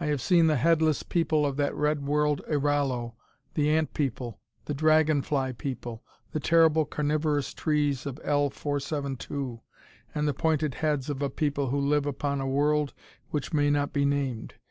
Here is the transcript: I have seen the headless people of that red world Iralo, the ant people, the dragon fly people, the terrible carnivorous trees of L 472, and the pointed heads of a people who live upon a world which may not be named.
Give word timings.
I 0.00 0.06
have 0.06 0.22
seen 0.22 0.46
the 0.46 0.56
headless 0.56 1.02
people 1.02 1.44
of 1.44 1.58
that 1.58 1.74
red 1.74 2.02
world 2.06 2.40
Iralo, 2.48 3.12
the 3.52 3.68
ant 3.68 3.92
people, 3.92 4.40
the 4.64 4.72
dragon 4.72 5.20
fly 5.20 5.52
people, 5.52 6.02
the 6.32 6.40
terrible 6.40 6.86
carnivorous 6.86 7.52
trees 7.52 8.06
of 8.06 8.18
L 8.24 8.48
472, 8.48 9.60
and 10.14 10.26
the 10.26 10.32
pointed 10.32 10.76
heads 10.76 11.10
of 11.10 11.20
a 11.20 11.28
people 11.28 11.68
who 11.68 11.78
live 11.78 12.06
upon 12.06 12.40
a 12.40 12.48
world 12.48 12.94
which 13.32 13.52
may 13.52 13.68
not 13.68 13.92
be 13.92 14.06
named. 14.06 14.54